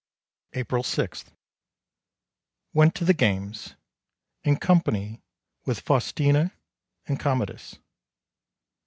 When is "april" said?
0.53-0.81